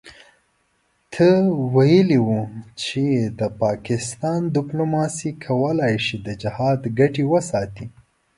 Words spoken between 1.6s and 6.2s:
ویلي وو چې د پاکستان دیپلوماسي کولای شي